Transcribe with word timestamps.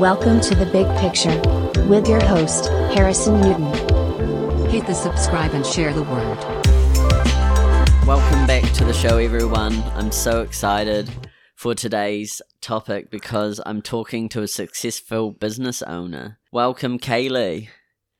Welcome 0.00 0.40
to 0.42 0.54
the 0.54 0.64
Big 0.66 0.86
Picture 0.98 1.38
with 1.86 2.08
your 2.08 2.20
host, 2.24 2.68
Harrison 2.94 3.40
Newton. 3.40 4.68
Hit 4.70 4.86
the 4.86 4.94
subscribe 4.94 5.52
and 5.52 5.64
share 5.66 5.92
the 5.92 6.02
word. 6.02 6.38
Welcome 8.06 8.46
back 8.46 8.62
to 8.72 8.84
the 8.84 8.94
show, 8.94 9.18
everyone. 9.18 9.74
I'm 9.94 10.10
so 10.10 10.40
excited 10.40 11.10
for 11.54 11.74
today's 11.74 12.40
topic 12.62 13.10
because 13.10 13.60
I'm 13.66 13.82
talking 13.82 14.28
to 14.30 14.42
a 14.42 14.48
successful 14.48 15.32
business 15.32 15.82
owner. 15.82 16.38
Welcome, 16.50 16.98
Kayleigh, 16.98 17.68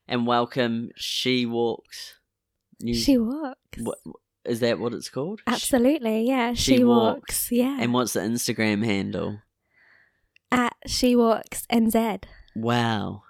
and 0.07 0.27
welcome, 0.27 0.91
She 0.95 1.45
Walks. 1.47 2.15
You- 2.79 2.93
She 2.93 3.17
walks. 3.17 3.57
What, 3.79 3.97
is 4.45 4.59
that 4.59 4.77
what 4.79 4.93
it's 4.93 5.09
called? 5.09 5.41
Absolutely, 5.47 6.27
yeah. 6.27 6.53
She 6.53 6.77
She, 6.77 6.83
walks. 6.83 7.15
walks. 7.19 7.51
Yeah. 7.51 7.77
And 7.79 7.93
what's 7.93 8.13
the 8.13 8.19
Instagram 8.19 8.85
handle? 8.85 9.39
At 10.51 10.75
She 10.85 11.15
Walks 11.15 11.65
NZ. 11.71 12.23
Wow, 12.55 13.23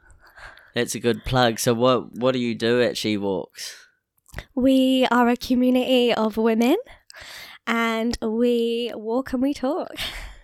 that's 0.73 0.95
a 0.95 0.99
good 0.99 1.23
plug. 1.23 1.59
So, 1.59 1.73
what 1.73 2.13
what 2.17 2.31
do 2.31 2.39
you 2.39 2.55
do 2.55 2.81
at 2.81 2.97
She 2.97 3.17
Walks? 3.17 3.87
We 4.55 5.07
are 5.11 5.27
a 5.27 5.37
community 5.37 6.13
of 6.13 6.37
women 6.37 6.77
and 7.67 8.17
we 8.21 8.91
walk 8.95 9.33
and 9.33 9.41
we 9.41 9.53
talk. 9.53 9.93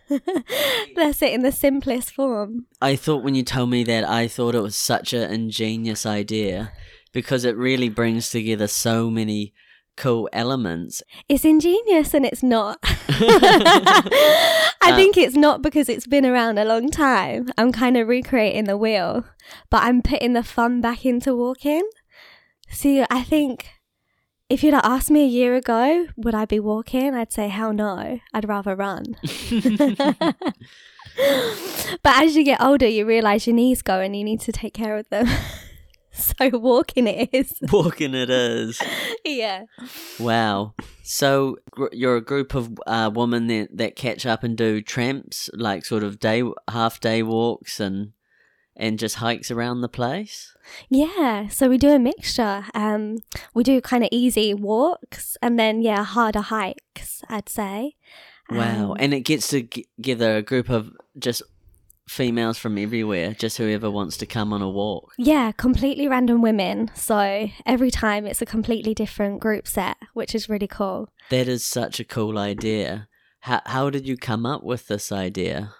That's 0.96 1.22
it 1.22 1.34
in 1.34 1.42
the 1.42 1.52
simplest 1.52 2.12
form. 2.12 2.66
I 2.82 2.96
thought 2.96 3.24
when 3.24 3.36
you 3.36 3.44
told 3.44 3.70
me 3.70 3.84
that, 3.86 4.04
I 4.04 4.28
thought 4.28 4.56
it 4.56 4.62
was 4.62 4.78
such 4.78 5.14
an 5.14 5.30
ingenious 5.32 6.06
idea 6.06 6.72
because 7.12 7.46
it 7.46 7.58
really 7.58 7.90
brings 7.90 8.30
together 8.30 8.68
so 8.68 9.10
many 9.10 9.54
cool 9.98 10.30
elements. 10.32 11.02
It's 11.28 11.44
ingenious 11.44 12.14
and 12.14 12.26
it's 12.26 12.44
not. 12.44 12.78
I 12.84 14.72
Uh, 14.82 14.96
think 14.96 15.18
it's 15.18 15.36
not 15.36 15.62
because 15.62 15.90
it's 15.90 16.08
been 16.08 16.26
around 16.26 16.58
a 16.58 16.64
long 16.66 16.90
time. 16.90 17.50
I'm 17.58 17.72
kind 17.74 17.98
of 17.98 18.08
recreating 18.08 18.64
the 18.66 18.78
wheel, 18.78 19.26
but 19.70 19.84
I'm 19.84 20.02
putting 20.02 20.34
the 20.34 20.44
fun 20.44 20.80
back 20.82 21.06
into 21.06 21.36
walking. 21.36 21.84
See, 22.70 23.04
I 23.10 23.24
think 23.24 23.68
if 24.50 24.64
you'd 24.64 24.74
have 24.74 24.86
asked 24.86 25.12
me 25.12 25.24
a 25.24 25.28
year 25.28 25.56
ago, 25.56 26.08
would 26.16 26.36
I 26.36 26.46
be 26.46 26.60
walking? 26.60 27.14
I'd 27.14 27.34
say, 27.34 27.50
hell 27.50 27.74
no. 27.74 28.20
I'd 28.34 28.48
rather 28.48 28.76
run. 28.76 29.04
but 32.04 32.16
as 32.16 32.36
you 32.36 32.44
get 32.46 32.62
older, 32.62 32.88
you 32.88 33.06
realize 33.06 33.48
your 33.48 33.56
knees 33.56 33.82
go 33.82 34.00
and 34.00 34.16
you 34.16 34.24
need 34.24 34.40
to 34.42 34.52
take 34.52 34.74
care 34.74 34.98
of 34.98 35.10
them. 35.10 35.28
so 36.40 36.58
walking 36.58 37.08
it 37.08 37.30
is. 37.32 37.54
Walking 37.72 38.14
it 38.14 38.30
is. 38.30 38.82
yeah. 39.24 39.64
Wow. 40.20 40.74
So 41.04 41.58
gr- 41.72 41.88
you're 41.92 42.18
a 42.18 42.22
group 42.22 42.54
of 42.56 42.78
uh, 42.88 43.12
women 43.14 43.48
that, 43.48 43.78
that 43.78 43.96
catch 43.96 44.26
up 44.26 44.44
and 44.44 44.58
do 44.58 44.82
tramps, 44.82 45.50
like 45.54 45.86
sort 45.86 46.04
of 46.04 46.20
day 46.20 46.44
half 46.70 47.00
day 47.00 47.24
walks 47.24 47.80
and 47.80 48.14
and 48.80 49.00
just 49.00 49.16
hikes 49.16 49.50
around 49.50 49.82
the 49.82 49.90
place. 49.90 50.56
Yeah, 50.88 51.48
so 51.48 51.68
we 51.68 51.80
do 51.80 51.90
a 51.90 51.98
mixture. 52.00 52.66
Um, 52.76 53.18
we 53.56 53.64
do 53.64 53.82
kind 53.82 54.04
of 54.04 54.10
easy 54.12 54.54
walks 54.54 55.36
and 55.42 55.58
then 55.58 55.82
yeah, 55.82 56.04
harder 56.04 56.42
hikes. 56.42 57.24
I'd 57.28 57.50
say. 57.50 57.96
Wow. 58.50 58.92
Um, 58.92 58.98
and 59.00 59.14
it 59.14 59.22
gets 59.22 59.50
together 59.50 60.38
a 60.38 60.42
group 60.42 60.70
of 60.70 60.92
just 61.18 61.42
females 62.08 62.58
from 62.58 62.78
everywhere, 62.78 63.34
just 63.34 63.58
whoever 63.58 63.92
wants 63.92 64.18
to 64.18 64.26
come 64.26 64.54
on 64.54 64.62
a 64.62 64.70
walk. 64.70 65.14
yeah, 65.18 65.52
completely 65.52 66.08
random 66.08 66.42
women. 66.42 66.90
So 66.96 67.50
every 67.66 67.92
time 67.92 68.26
it's 68.26 68.42
a 68.42 68.46
completely 68.46 68.94
different 68.94 69.40
group 69.40 69.68
set, 69.68 69.98
which 70.14 70.34
is 70.34 70.50
really 70.50 70.68
cool. 70.68 71.10
That 71.30 71.48
is 71.48 71.66
such 71.66 72.00
a 72.00 72.06
cool 72.06 72.38
idea. 72.38 73.08
How 73.42 73.62
how 73.66 73.90
did 73.90 74.08
you 74.08 74.18
come 74.18 74.46
up 74.46 74.64
with 74.64 74.88
this 74.88 75.12
idea? 75.12 75.74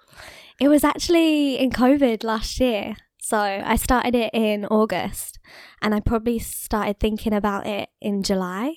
It 0.60 0.68
was 0.68 0.84
actually 0.84 1.58
in 1.58 1.70
COVID 1.70 2.24
last 2.24 2.60
year. 2.60 2.96
So 3.20 3.38
I 3.38 3.76
started 3.76 4.16
it 4.16 4.32
in 4.34 4.66
August 4.66 5.40
and 5.82 5.94
I 5.94 6.00
probably 6.00 6.40
started 6.40 7.00
thinking 7.00 7.34
about 7.34 7.68
it 7.68 7.90
in 8.00 8.24
July. 8.24 8.76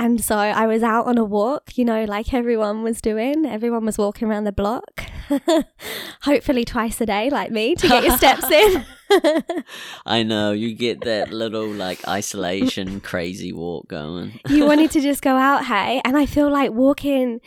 And 0.00 0.22
so 0.22 0.36
I 0.36 0.68
was 0.68 0.84
out 0.84 1.06
on 1.06 1.18
a 1.18 1.24
walk, 1.24 1.76
you 1.76 1.84
know, 1.84 2.04
like 2.04 2.32
everyone 2.32 2.84
was 2.84 3.00
doing. 3.00 3.44
Everyone 3.44 3.84
was 3.84 3.98
walking 3.98 4.28
around 4.28 4.44
the 4.44 4.52
block, 4.52 5.02
hopefully 6.22 6.64
twice 6.64 7.00
a 7.00 7.06
day, 7.06 7.30
like 7.30 7.50
me, 7.50 7.74
to 7.74 7.88
get 7.88 8.04
your 8.04 8.16
steps 8.16 8.48
in. 8.48 8.84
I 10.06 10.22
know 10.22 10.52
you 10.52 10.74
get 10.74 11.00
that 11.00 11.32
little 11.32 11.66
like 11.66 12.06
isolation 12.06 13.00
crazy 13.00 13.52
walk 13.52 13.88
going. 13.88 14.38
you 14.48 14.66
wanted 14.66 14.92
to 14.92 15.00
just 15.00 15.20
go 15.20 15.36
out, 15.36 15.64
hey? 15.64 16.00
And 16.04 16.16
I 16.16 16.26
feel 16.26 16.48
like 16.48 16.70
walking 16.70 17.40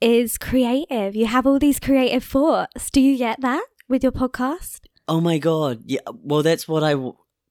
is 0.00 0.36
creative. 0.36 1.14
You 1.14 1.26
have 1.26 1.46
all 1.46 1.60
these 1.60 1.78
creative 1.78 2.24
thoughts. 2.24 2.90
Do 2.90 3.00
you 3.00 3.16
get 3.16 3.40
that 3.40 3.64
with 3.88 4.02
your 4.02 4.12
podcast? 4.12 4.80
Oh 5.06 5.20
my 5.20 5.38
god! 5.38 5.82
Yeah, 5.86 6.00
well, 6.12 6.42
that's 6.42 6.66
what 6.66 6.82
I 6.82 6.96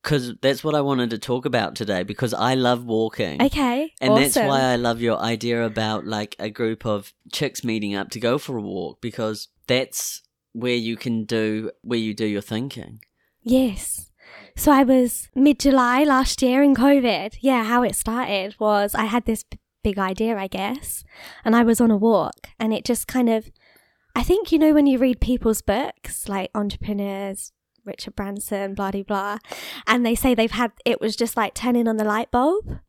because 0.07 0.35
that's 0.41 0.63
what 0.63 0.73
I 0.73 0.79
wanted 0.79 1.09
to 1.09 1.17
talk 1.17 1.45
about 1.45 1.75
today 1.75 2.03
because 2.03 2.33
I 2.33 2.55
love 2.55 2.85
walking. 2.85 3.41
Okay. 3.41 3.93
And 3.99 4.15
that's 4.15 4.37
why 4.37 4.61
I 4.61 4.77
love 4.77 5.01
your 5.01 5.17
idea 5.19 5.65
about 5.65 6.05
like 6.05 6.33
a 6.39 6.49
group 6.49 6.85
of 6.85 7.13
chicks 7.33 7.61
meeting 7.61 7.93
up 7.93 8.09
to 8.11 8.19
go 8.21 8.37
for 8.37 8.55
a 8.55 8.61
walk 8.61 9.01
because 9.01 9.49
that's 9.67 10.21
where 10.53 10.77
you 10.77 10.95
can 10.95 11.25
do 11.25 11.71
where 11.81 11.99
you 11.99 12.13
do 12.13 12.25
your 12.25 12.41
thinking. 12.41 13.01
Yes. 13.41 14.09
So 14.55 14.71
I 14.71 14.83
was 14.83 15.27
mid 15.35 15.59
July 15.59 16.05
last 16.05 16.41
year 16.41 16.63
in 16.63 16.73
COVID. 16.73 17.39
Yeah, 17.41 17.65
how 17.65 17.83
it 17.83 17.93
started 17.93 18.55
was 18.61 18.95
I 18.95 19.05
had 19.05 19.25
this 19.25 19.43
b- 19.43 19.59
big 19.83 19.99
idea, 19.99 20.37
I 20.37 20.47
guess, 20.47 21.03
and 21.43 21.53
I 21.53 21.63
was 21.63 21.81
on 21.81 21.91
a 21.91 21.97
walk, 21.97 22.47
and 22.57 22.73
it 22.73 22.85
just 22.85 23.09
kind 23.09 23.29
of, 23.29 23.51
I 24.15 24.23
think, 24.23 24.53
you 24.53 24.57
know, 24.57 24.73
when 24.73 24.87
you 24.87 24.99
read 24.99 25.19
people's 25.19 25.61
books, 25.61 26.29
like 26.29 26.49
entrepreneurs, 26.55 27.51
Richard 27.87 28.15
Branson, 28.15 28.73
blah, 28.75 28.91
blah, 28.91 29.03
blah, 29.03 29.37
and 29.87 30.05
they 30.05 30.15
say 30.15 30.35
they've 30.35 30.51
had, 30.51 30.71
it 30.85 31.01
was 31.01 31.15
just 31.15 31.35
like 31.37 31.53
turning 31.53 31.87
on 31.87 31.97
the 31.97 32.03
light 32.03 32.29
bulb. 32.29 32.79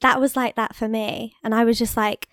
That 0.00 0.20
was 0.20 0.36
like 0.36 0.56
that 0.56 0.74
for 0.74 0.88
me. 0.88 1.34
And 1.42 1.54
I 1.54 1.64
was 1.64 1.78
just 1.78 1.96
like, 1.96 2.28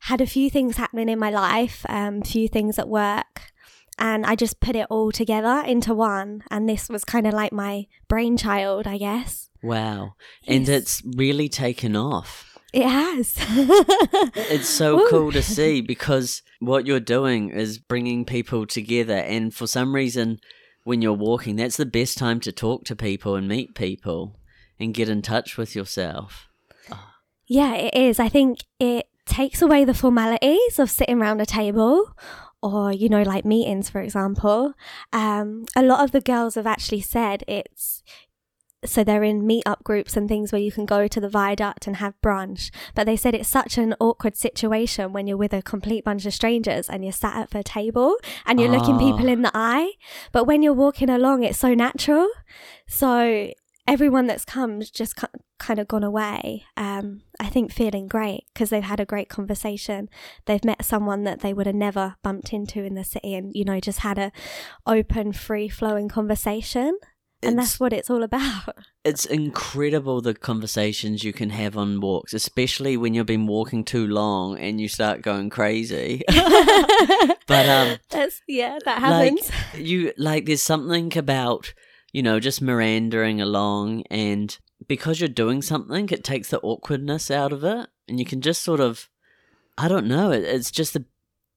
had 0.00 0.20
a 0.20 0.26
few 0.26 0.50
things 0.50 0.76
happening 0.76 1.08
in 1.08 1.18
my 1.18 1.30
life, 1.30 1.84
um, 1.88 2.22
few 2.22 2.48
things 2.48 2.78
at 2.78 2.88
work, 2.88 3.52
and 3.98 4.26
I 4.26 4.34
just 4.34 4.60
put 4.60 4.76
it 4.76 4.86
all 4.90 5.10
together 5.10 5.62
into 5.66 5.94
one. 5.94 6.42
And 6.50 6.68
this 6.68 6.88
was 6.88 7.04
kind 7.04 7.26
of 7.26 7.34
like 7.34 7.52
my 7.52 7.86
brainchild, 8.08 8.86
I 8.86 8.98
guess. 8.98 9.48
Wow, 9.62 10.14
and 10.46 10.68
it's 10.68 11.02
really 11.16 11.48
taken 11.48 11.96
off. 11.96 12.58
It 12.72 12.86
has. 12.86 13.36
It's 14.48 14.68
so 14.68 14.96
Woo. 14.96 15.08
cool 15.08 15.32
to 15.32 15.42
see 15.42 15.80
because 15.80 16.42
what 16.60 16.86
you're 16.86 17.00
doing 17.00 17.50
is 17.50 17.78
bringing 17.78 18.24
people 18.24 18.66
together, 18.66 19.16
and 19.16 19.52
for 19.52 19.66
some 19.66 19.94
reason, 19.94 20.38
when 20.86 21.02
you're 21.02 21.12
walking, 21.12 21.56
that's 21.56 21.76
the 21.76 21.84
best 21.84 22.16
time 22.16 22.38
to 22.38 22.52
talk 22.52 22.84
to 22.84 22.94
people 22.94 23.34
and 23.34 23.48
meet 23.48 23.74
people 23.74 24.36
and 24.78 24.94
get 24.94 25.08
in 25.08 25.20
touch 25.20 25.56
with 25.56 25.74
yourself. 25.74 26.48
Yeah, 27.48 27.74
it 27.74 27.94
is. 27.94 28.20
I 28.20 28.28
think 28.28 28.60
it 28.78 29.06
takes 29.24 29.60
away 29.60 29.84
the 29.84 29.94
formalities 29.94 30.78
of 30.78 30.88
sitting 30.88 31.20
around 31.20 31.40
a 31.40 31.46
table 31.46 32.16
or, 32.62 32.92
you 32.92 33.08
know, 33.08 33.22
like 33.22 33.44
meetings, 33.44 33.90
for 33.90 34.00
example. 34.00 34.74
Um, 35.12 35.64
a 35.74 35.82
lot 35.82 36.04
of 36.04 36.12
the 36.12 36.20
girls 36.20 36.54
have 36.54 36.68
actually 36.68 37.00
said 37.00 37.42
it's 37.48 38.04
so 38.84 39.02
they're 39.02 39.24
in 39.24 39.46
meet-up 39.46 39.82
groups 39.82 40.16
and 40.16 40.28
things 40.28 40.52
where 40.52 40.60
you 40.60 40.70
can 40.70 40.86
go 40.86 41.08
to 41.08 41.20
the 41.20 41.28
viaduct 41.28 41.86
and 41.86 41.96
have 41.96 42.14
brunch. 42.22 42.70
But 42.94 43.06
they 43.06 43.16
said 43.16 43.34
it's 43.34 43.48
such 43.48 43.78
an 43.78 43.94
awkward 43.98 44.36
situation 44.36 45.12
when 45.12 45.26
you're 45.26 45.36
with 45.36 45.52
a 45.54 45.62
complete 45.62 46.04
bunch 46.04 46.26
of 46.26 46.34
strangers 46.34 46.88
and 46.88 47.02
you're 47.02 47.12
sat 47.12 47.36
at 47.36 47.54
a 47.54 47.62
table 47.64 48.16
and 48.44 48.60
you're 48.60 48.70
looking 48.70 48.96
Ah. 48.96 48.98
people 48.98 49.28
in 49.28 49.42
the 49.42 49.50
eye. 49.54 49.92
But 50.30 50.44
when 50.44 50.62
you're 50.62 50.72
walking 50.74 51.10
along, 51.10 51.42
it's 51.42 51.58
so 51.58 51.74
natural. 51.74 52.28
So 52.86 53.50
everyone 53.88 54.26
that's 54.26 54.44
come 54.44 54.80
just 54.80 55.14
kind 55.58 55.78
of 55.78 55.88
gone 55.88 56.04
away. 56.04 56.64
Um, 56.76 57.22
I 57.40 57.46
think 57.48 57.72
feeling 57.72 58.08
great 58.08 58.44
because 58.52 58.70
they've 58.70 58.82
had 58.82 59.00
a 59.00 59.04
great 59.06 59.28
conversation. 59.28 60.08
They've 60.46 60.64
met 60.64 60.84
someone 60.84 61.24
that 61.24 61.40
they 61.40 61.54
would 61.54 61.66
have 61.66 61.74
never 61.76 62.16
bumped 62.22 62.52
into 62.52 62.82
in 62.84 62.94
the 62.94 63.04
city, 63.04 63.34
and 63.34 63.52
you 63.54 63.64
know, 63.64 63.80
just 63.80 64.00
had 64.00 64.18
a 64.18 64.32
open, 64.86 65.32
free 65.32 65.68
flowing 65.68 66.08
conversation. 66.08 66.98
And 67.46 67.58
that's 67.58 67.78
what 67.78 67.92
it's 67.92 68.10
all 68.10 68.22
about. 68.22 68.76
It's 69.04 69.24
incredible 69.24 70.20
the 70.20 70.34
conversations 70.34 71.22
you 71.22 71.32
can 71.32 71.50
have 71.50 71.76
on 71.76 72.00
walks, 72.00 72.34
especially 72.34 72.96
when 72.96 73.14
you've 73.14 73.26
been 73.26 73.46
walking 73.46 73.84
too 73.84 74.04
long 74.04 74.58
and 74.58 74.80
you 74.80 74.88
start 74.88 75.22
going 75.22 75.48
crazy. 75.48 76.22
but 76.28 77.68
um 77.68 77.98
that's 78.10 78.42
yeah, 78.48 78.80
that 78.84 79.00
like 79.00 79.38
happens. 79.38 79.50
you 79.76 80.12
like 80.18 80.46
there's 80.46 80.60
something 80.60 81.16
about, 81.16 81.72
you 82.12 82.20
know, 82.20 82.40
just 82.40 82.60
meandering 82.60 83.40
along 83.40 84.02
and 84.10 84.58
because 84.88 85.20
you're 85.20 85.28
doing 85.28 85.62
something, 85.62 86.08
it 86.08 86.24
takes 86.24 86.50
the 86.50 86.58
awkwardness 86.62 87.30
out 87.30 87.52
of 87.52 87.62
it 87.62 87.86
and 88.08 88.18
you 88.18 88.24
can 88.24 88.40
just 88.40 88.60
sort 88.60 88.80
of 88.80 89.08
I 89.78 89.86
don't 89.86 90.08
know, 90.08 90.32
it, 90.32 90.42
it's 90.42 90.72
just 90.72 90.94
the 90.94 91.04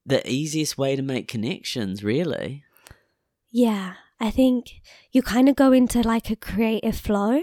the 0.06 0.28
easiest 0.30 0.78
way 0.78 0.94
to 0.94 1.02
make 1.02 1.26
connections, 1.26 2.04
really. 2.04 2.64
Yeah, 3.50 3.94
I 4.20 4.30
think 4.30 4.80
you 5.12 5.22
kind 5.22 5.48
of 5.48 5.56
go 5.56 5.72
into 5.72 6.02
like 6.02 6.30
a 6.30 6.36
creative 6.36 6.96
flow. 6.96 7.42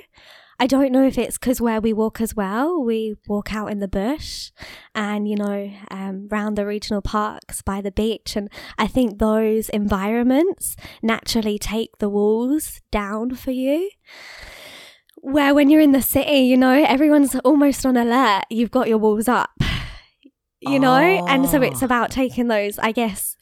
I 0.59 0.65
don't 0.65 0.91
know 0.91 1.05
if 1.05 1.17
it's 1.19 1.37
because 1.37 1.61
where 1.61 1.79
we 1.79 1.93
walk 1.93 2.19
as 2.19 2.35
well. 2.35 2.83
We 2.83 3.15
walk 3.27 3.53
out 3.53 3.71
in 3.71 3.79
the 3.79 3.87
bush 3.87 4.51
and, 4.95 5.27
you 5.27 5.35
know, 5.35 5.71
um, 5.91 6.27
round 6.31 6.57
the 6.57 6.65
regional 6.65 7.01
parks 7.01 7.61
by 7.61 7.79
the 7.81 7.91
beach. 7.91 8.35
And 8.35 8.49
I 8.77 8.87
think 8.87 9.19
those 9.19 9.69
environments 9.69 10.75
naturally 11.03 11.59
take 11.59 11.97
the 11.99 12.09
walls 12.09 12.81
down 12.91 13.35
for 13.35 13.51
you. 13.51 13.89
Where 15.17 15.53
when 15.53 15.69
you're 15.69 15.81
in 15.81 15.91
the 15.91 16.01
city, 16.01 16.39
you 16.39 16.57
know, 16.57 16.83
everyone's 16.83 17.35
almost 17.43 17.85
on 17.85 17.97
alert. 17.97 18.45
You've 18.49 18.71
got 18.71 18.87
your 18.87 18.97
walls 18.99 19.27
up, 19.27 19.51
you 20.61 20.79
know? 20.79 21.25
And 21.27 21.47
so 21.49 21.61
it's 21.61 21.81
Oh. 21.81 21.85
about 21.85 22.09
taking 22.11 22.47
those, 22.47 22.79
I 22.79 22.91
guess 22.91 23.35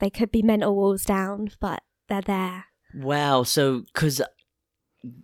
they 0.00 0.10
could 0.10 0.30
be 0.32 0.42
mental 0.42 0.74
walls 0.74 1.04
down, 1.04 1.50
but 1.60 1.82
they're 2.08 2.22
there. 2.22 2.64
Wow. 2.96 3.42
So, 3.44 3.80
because 3.92 4.20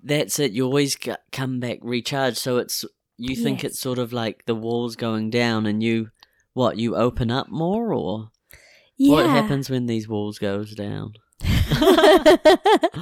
that's 0.05 0.39
it, 0.39 0.53
you 0.53 0.65
always 0.65 0.97
come 1.33 1.59
back 1.61 1.79
recharged. 1.83 2.39
So 2.39 2.59
it's 2.59 2.85
you 3.17 3.35
think 3.37 3.63
Yes. 3.63 3.73
it's 3.73 3.81
sort 3.81 3.99
of 3.99 4.13
like 4.13 4.45
the 4.47 4.55
walls 4.55 4.97
going 4.97 5.31
down, 5.31 5.67
and 5.67 5.83
you 5.83 6.11
what 6.55 6.77
you 6.79 6.97
open 6.97 7.31
up 7.31 7.49
more, 7.49 7.93
or 7.95 8.31
Yeah. 8.97 9.13
what 9.13 9.27
happens 9.31 9.71
when 9.71 9.87
these 9.87 10.09
walls 10.09 10.39
goes 10.39 10.75
down? 10.75 11.15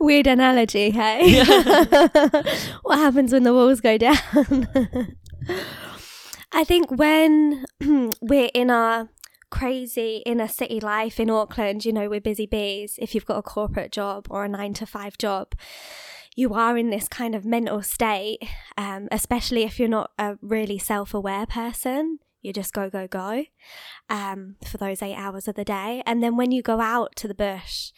Weird 0.00 0.26
analogy, 0.26 0.90
hey? 0.90 1.42
what 2.82 2.98
happens 2.98 3.32
when 3.32 3.42
the 3.42 3.52
walls 3.52 3.80
go 3.80 3.98
down? 3.98 4.16
I 6.52 6.64
think 6.64 6.90
when 6.90 7.64
we're 8.20 8.50
in 8.54 8.70
our 8.70 9.08
crazy 9.50 10.22
inner 10.26 10.48
city 10.48 10.80
life 10.80 11.18
in 11.18 11.30
Auckland, 11.30 11.84
you 11.84 11.92
know, 11.92 12.08
we're 12.08 12.20
busy 12.20 12.46
bees. 12.46 12.98
If 12.98 13.14
you've 13.14 13.26
got 13.26 13.38
a 13.38 13.42
corporate 13.42 13.92
job 13.92 14.26
or 14.30 14.44
a 14.44 14.48
nine 14.48 14.74
to 14.74 14.86
five 14.86 15.18
job, 15.18 15.54
you 16.36 16.54
are 16.54 16.78
in 16.78 16.90
this 16.90 17.08
kind 17.08 17.34
of 17.34 17.44
mental 17.44 17.82
state, 17.82 18.38
um, 18.76 19.08
especially 19.10 19.64
if 19.64 19.78
you're 19.78 19.88
not 19.88 20.12
a 20.18 20.36
really 20.40 20.78
self 20.78 21.12
aware 21.12 21.46
person. 21.46 22.18
You 22.42 22.52
just 22.52 22.72
go, 22.72 22.88
go, 22.88 23.08
go 23.08 23.44
um, 24.08 24.54
for 24.64 24.76
those 24.78 25.02
eight 25.02 25.16
hours 25.16 25.48
of 25.48 25.56
the 25.56 25.64
day. 25.64 26.02
And 26.06 26.22
then 26.22 26.36
when 26.36 26.52
you 26.52 26.62
go 26.62 26.80
out 26.80 27.16
to 27.16 27.26
the 27.26 27.34
bush, 27.34 27.90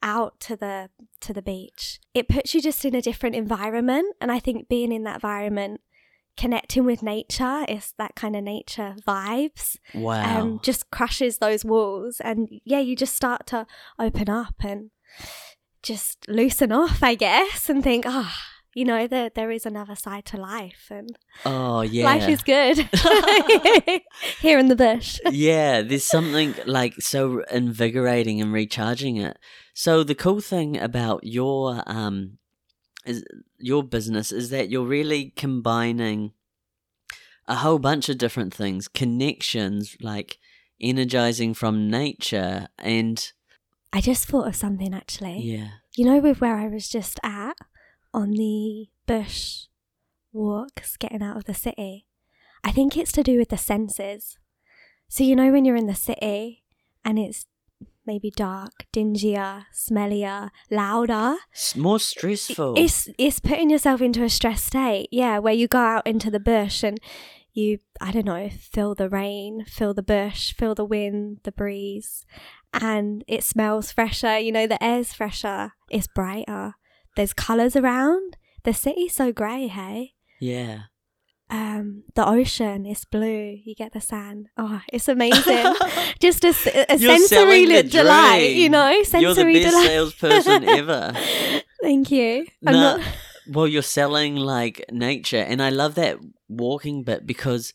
out 0.00 0.38
to 0.40 0.56
the 0.56 0.90
to 1.20 1.32
the 1.32 1.42
beach, 1.42 1.98
it 2.14 2.28
puts 2.28 2.54
you 2.54 2.62
just 2.62 2.84
in 2.84 2.94
a 2.94 3.02
different 3.02 3.34
environment. 3.34 4.14
And 4.20 4.30
I 4.30 4.38
think 4.38 4.68
being 4.68 4.92
in 4.92 5.02
that 5.02 5.16
environment, 5.16 5.80
connecting 6.38 6.84
with 6.84 7.02
nature, 7.02 7.66
is 7.68 7.92
that 7.98 8.14
kind 8.14 8.34
of 8.34 8.42
nature 8.44 8.94
vibes 9.06 9.76
Wow. 9.92 10.40
um, 10.40 10.60
just 10.62 10.90
crushes 10.90 11.38
those 11.38 11.64
walls. 11.64 12.20
And 12.20 12.48
yeah, 12.64 12.80
you 12.80 12.96
just 12.96 13.14
start 13.14 13.46
to 13.48 13.66
open 13.98 14.30
up 14.30 14.54
and 14.60 14.90
just 15.82 16.26
loosen 16.28 16.72
off, 16.72 17.02
I 17.02 17.14
guess, 17.14 17.68
and 17.68 17.82
think, 17.84 18.04
ah, 18.06 18.34
you 18.74 18.84
know, 18.84 19.06
there 19.08 19.30
there 19.34 19.50
is 19.50 19.66
another 19.66 19.96
side 19.96 20.24
to 20.26 20.36
life, 20.36 20.86
and 20.90 21.08
oh 21.44 21.80
yeah. 21.80 22.04
life 22.04 22.28
is 22.28 22.42
good 22.42 22.78
here 24.40 24.58
in 24.58 24.68
the 24.68 24.76
bush. 24.76 25.18
yeah, 25.30 25.82
there's 25.82 26.04
something 26.04 26.54
like 26.66 26.94
so 27.00 27.42
invigorating 27.50 28.40
and 28.40 28.52
recharging 28.52 29.16
it. 29.16 29.36
So 29.74 30.04
the 30.04 30.14
cool 30.14 30.40
thing 30.40 30.76
about 30.78 31.20
your 31.24 31.82
um 31.86 32.38
is 33.08 33.24
your 33.58 33.82
business 33.82 34.32
is 34.32 34.50
that 34.50 34.70
you're 34.70 34.84
really 34.84 35.32
combining 35.36 36.32
a 37.46 37.56
whole 37.56 37.78
bunch 37.78 38.08
of 38.08 38.18
different 38.18 38.52
things, 38.52 38.88
connections 38.88 39.96
like 40.00 40.38
energizing 40.80 41.54
from 41.54 41.90
nature 41.90 42.68
and 42.78 43.32
I 43.92 44.00
just 44.00 44.26
thought 44.26 44.46
of 44.46 44.56
something 44.56 44.94
actually. 44.94 45.40
yeah. 45.40 45.68
You 45.96 46.04
know, 46.04 46.18
with 46.18 46.40
where 46.40 46.56
I 46.56 46.68
was 46.68 46.88
just 46.88 47.18
at 47.24 47.56
on 48.12 48.30
the 48.32 48.86
bush 49.06 49.64
walks, 50.32 50.96
getting 50.96 51.22
out 51.22 51.36
of 51.36 51.44
the 51.44 51.54
city, 51.54 52.06
I 52.62 52.70
think 52.70 52.96
it's 52.96 53.12
to 53.12 53.22
do 53.22 53.38
with 53.38 53.48
the 53.48 53.58
senses. 53.58 54.38
So, 55.08 55.24
you 55.24 55.34
know, 55.34 55.50
when 55.50 55.64
you're 55.64 55.76
in 55.76 55.86
the 55.86 55.94
city 55.94 56.64
and 57.04 57.18
it's 57.18 57.46
maybe 58.08 58.32
dark, 58.32 58.86
dingier, 58.92 59.66
smellier, 59.72 60.50
louder, 60.70 61.36
S- 61.54 61.76
more 61.76 62.00
stressful. 62.00 62.74
it's, 62.76 63.08
it's 63.18 63.38
putting 63.38 63.70
yourself 63.70 64.00
into 64.00 64.24
a 64.24 64.28
stress 64.28 64.64
state. 64.64 65.08
Yeah, 65.12 65.38
where 65.38 65.54
you 65.54 65.68
go 65.68 65.78
out 65.78 66.06
into 66.06 66.30
the 66.30 66.40
bush 66.40 66.82
and 66.82 66.98
you, 67.52 67.78
I 68.00 68.10
don't 68.10 68.26
know, 68.26 68.48
feel 68.48 68.94
the 68.94 69.08
rain, 69.08 69.64
feel 69.66 69.92
the 69.94 70.02
bush, 70.02 70.54
feel 70.54 70.74
the 70.74 70.84
wind, 70.84 71.38
the 71.44 71.52
breeze, 71.52 72.24
and 72.72 73.22
it 73.28 73.44
smells 73.44 73.92
fresher. 73.92 74.38
You 74.38 74.52
know, 74.52 74.66
the 74.66 74.82
air's 74.82 75.12
fresher, 75.12 75.72
it's 75.90 76.06
brighter. 76.06 76.74
There's 77.16 77.32
colours 77.32 77.76
around. 77.76 78.36
The 78.64 78.74
city's 78.74 79.14
so 79.14 79.32
grey, 79.32 79.68
hey? 79.68 80.14
yeah. 80.40 80.82
Um, 81.50 82.04
the 82.14 82.26
ocean 82.28 82.84
is 82.84 83.04
blue. 83.06 83.56
You 83.64 83.74
get 83.74 83.92
the 83.94 84.00
sand. 84.00 84.48
Oh, 84.58 84.82
it's 84.92 85.08
amazing. 85.08 85.74
Just 86.20 86.44
a, 86.44 86.48
You're 86.98 87.16
sensory 87.18 87.64
delight, 87.82 88.52
you 88.52 88.68
know? 88.68 89.02
Sensory 89.02 89.22
You're 89.22 89.34
the 89.34 89.52
best 89.54 89.70
delight. 89.70 89.86
salesperson 89.86 90.64
ever. 90.68 91.12
Thank 91.82 92.10
you. 92.10 92.46
I'm 92.66 92.74
Nah, 92.74 92.96
not. 92.98 93.06
well, 93.48 93.66
you're 93.66 93.82
selling 93.82 94.36
like 94.36 94.84
nature, 94.92 95.38
and 95.38 95.62
I 95.62 95.70
love 95.70 95.94
that 95.94 96.18
walking 96.48 97.02
bit 97.02 97.26
because, 97.26 97.72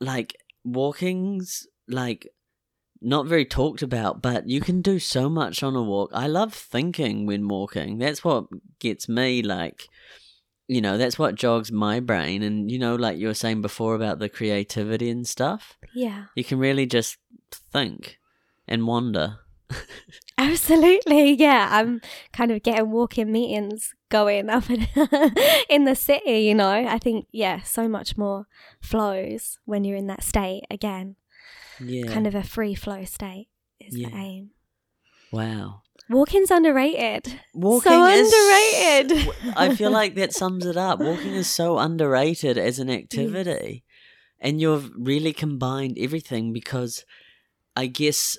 like, 0.00 0.34
walking's 0.64 1.66
like 1.88 2.28
not 3.00 3.26
very 3.26 3.44
talked 3.44 3.82
about, 3.82 4.20
but 4.20 4.48
you 4.48 4.60
can 4.60 4.80
do 4.82 4.98
so 4.98 5.28
much 5.28 5.62
on 5.62 5.76
a 5.76 5.82
walk. 5.82 6.10
I 6.12 6.26
love 6.26 6.52
thinking 6.54 7.24
when 7.26 7.46
walking. 7.46 7.98
That's 7.98 8.24
what 8.24 8.46
gets 8.80 9.08
me 9.08 9.42
like. 9.42 9.86
You 10.68 10.80
know, 10.80 10.98
that's 10.98 11.18
what 11.18 11.36
jogs 11.36 11.70
my 11.70 12.00
brain. 12.00 12.42
And, 12.42 12.70
you 12.70 12.78
know, 12.78 12.96
like 12.96 13.18
you 13.18 13.28
were 13.28 13.34
saying 13.34 13.62
before 13.62 13.94
about 13.94 14.18
the 14.18 14.28
creativity 14.28 15.08
and 15.10 15.26
stuff, 15.26 15.78
Yeah. 15.94 16.24
you 16.34 16.42
can 16.42 16.58
really 16.58 16.86
just 16.86 17.18
think 17.52 18.18
and 18.66 18.86
wander. 18.86 19.38
Absolutely, 20.38 21.32
yeah. 21.34 21.68
I'm 21.70 22.00
kind 22.32 22.50
of 22.50 22.62
getting 22.62 22.90
walking 22.90 23.32
meetings 23.32 23.94
going 24.10 24.50
up 24.50 24.68
in, 24.70 24.86
in 25.70 25.84
the 25.84 25.94
city, 25.94 26.40
you 26.40 26.54
know. 26.54 26.68
I 26.70 26.98
think, 26.98 27.26
yeah, 27.32 27.62
so 27.62 27.88
much 27.88 28.16
more 28.16 28.46
flows 28.80 29.58
when 29.64 29.84
you're 29.84 29.96
in 29.96 30.06
that 30.08 30.22
state 30.22 30.64
again. 30.70 31.16
Yeah. 31.80 32.12
Kind 32.12 32.26
of 32.26 32.34
a 32.34 32.42
free 32.42 32.74
flow 32.74 33.04
state 33.04 33.48
is 33.80 33.94
the 33.94 34.06
aim. 34.14 34.50
Wow. 35.32 35.82
Walking's 36.08 36.50
underrated. 36.50 37.40
Walking 37.54 37.92
so 37.92 38.06
is 38.06 38.32
underrated. 38.32 39.34
I 39.56 39.74
feel 39.74 39.90
like 39.90 40.14
that 40.14 40.32
sums 40.34 40.64
it 40.64 40.76
up. 40.76 41.00
Walking 41.00 41.34
is 41.34 41.48
so 41.48 41.78
underrated 41.78 42.56
as 42.56 42.78
an 42.78 42.90
activity. 42.90 43.84
And 44.38 44.60
you've 44.60 44.90
really 44.96 45.32
combined 45.32 45.96
everything 45.98 46.52
because 46.52 47.04
I 47.74 47.86
guess 47.86 48.38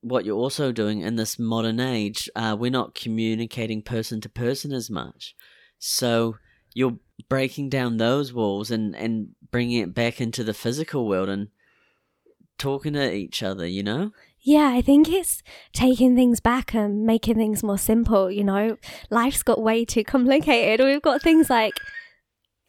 what 0.00 0.24
you're 0.24 0.36
also 0.36 0.72
doing 0.72 1.00
in 1.00 1.16
this 1.16 1.38
modern 1.38 1.80
age, 1.80 2.28
uh, 2.36 2.56
we're 2.58 2.70
not 2.70 2.94
communicating 2.94 3.82
person 3.82 4.20
to 4.20 4.28
person 4.28 4.72
as 4.72 4.90
much. 4.90 5.34
So 5.78 6.36
you're 6.74 6.98
breaking 7.28 7.70
down 7.70 7.96
those 7.96 8.32
walls 8.32 8.70
and, 8.70 8.94
and 8.94 9.30
bringing 9.50 9.80
it 9.80 9.94
back 9.94 10.20
into 10.20 10.44
the 10.44 10.54
physical 10.54 11.08
world 11.08 11.28
and 11.28 11.48
talking 12.58 12.92
to 12.92 13.12
each 13.12 13.42
other, 13.42 13.66
you 13.66 13.82
know? 13.82 14.12
Yeah, 14.42 14.70
I 14.72 14.80
think 14.82 15.08
it's 15.08 15.42
taking 15.72 16.14
things 16.14 16.40
back 16.40 16.74
and 16.74 17.04
making 17.04 17.34
things 17.34 17.62
more 17.62 17.78
simple. 17.78 18.30
You 18.30 18.44
know, 18.44 18.76
life's 19.10 19.42
got 19.42 19.60
way 19.60 19.84
too 19.84 20.04
complicated. 20.04 20.84
We've 20.84 21.02
got 21.02 21.22
things 21.22 21.50
like 21.50 21.74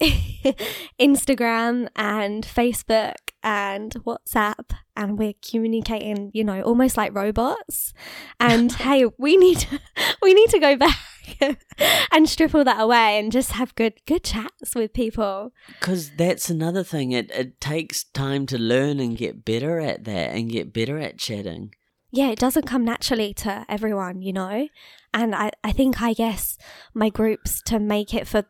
Instagram 1.00 1.88
and 1.94 2.44
Facebook 2.44 3.14
and 3.42 3.92
WhatsApp, 4.04 4.72
and 4.96 5.18
we're 5.18 5.34
communicating, 5.48 6.30
you 6.34 6.44
know, 6.44 6.62
almost 6.62 6.96
like 6.96 7.14
robots. 7.14 7.92
And 8.38 8.72
hey, 8.86 9.06
we 9.18 9.36
need 9.36 9.58
to, 9.58 9.80
we 10.22 10.34
need 10.34 10.50
to 10.50 10.58
go 10.58 10.76
back 10.76 10.96
and 12.12 12.28
strip 12.28 12.54
all 12.54 12.64
that 12.64 12.80
away 12.80 13.18
and 13.18 13.30
just 13.32 13.52
have 13.52 13.74
good 13.74 13.94
good 14.06 14.24
chats 14.24 14.74
with 14.74 14.92
people. 14.92 15.52
Because 15.80 16.10
that's 16.16 16.50
another 16.50 16.82
thing. 16.84 17.12
It 17.12 17.30
it 17.32 17.60
takes 17.60 18.04
time 18.04 18.46
to 18.46 18.58
learn 18.58 19.00
and 19.00 19.16
get 19.16 19.44
better 19.44 19.80
at 19.80 20.04
that 20.04 20.30
and 20.34 20.50
get 20.50 20.72
better 20.72 20.98
at 20.98 21.18
chatting. 21.18 21.74
yeah, 22.12 22.30
it 22.30 22.38
doesn't 22.38 22.66
come 22.66 22.84
naturally 22.84 23.32
to 23.34 23.64
everyone, 23.68 24.20
you 24.22 24.32
know. 24.32 24.68
And 25.14 25.34
I, 25.34 25.50
I 25.62 25.72
think 25.72 26.00
I 26.02 26.12
guess 26.12 26.56
my 26.94 27.08
groups 27.08 27.62
to 27.66 27.78
make 27.78 28.14
it 28.14 28.26
for 28.26 28.44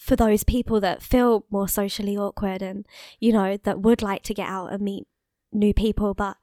for 0.00 0.14
those 0.16 0.44
people 0.44 0.80
that 0.80 1.02
feel 1.02 1.44
more 1.50 1.66
socially 1.68 2.16
awkward 2.16 2.62
and 2.62 2.86
you 3.18 3.32
know 3.32 3.56
that 3.64 3.80
would 3.80 4.00
like 4.00 4.22
to 4.22 4.32
get 4.34 4.48
out 4.48 4.72
and 4.72 4.80
meet 4.82 5.06
new 5.52 5.72
people, 5.74 6.14
but 6.14 6.36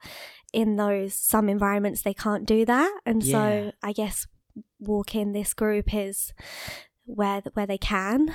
in 0.52 0.76
those 0.76 1.14
some 1.14 1.48
environments 1.48 2.02
they 2.02 2.14
can't 2.14 2.46
do 2.46 2.64
that, 2.64 3.00
and 3.06 3.22
Yeah. 3.22 3.32
so 3.32 3.72
I 3.82 3.92
guess 3.92 4.26
walking 4.86 5.32
this 5.32 5.54
group 5.54 5.94
is 5.94 6.32
where 7.04 7.42
where 7.54 7.66
they 7.66 7.78
can. 7.78 8.34